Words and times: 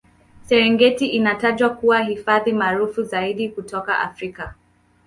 serengeti 0.43 1.05
inatajwa 1.07 1.69
kuwa 1.69 2.03
hifadhi 2.03 2.53
maarufu 2.53 3.03
zaidi 3.03 3.49
kutoka 3.49 3.99
africa 3.99 4.49